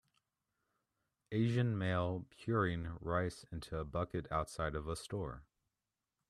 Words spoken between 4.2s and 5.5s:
outside of a store.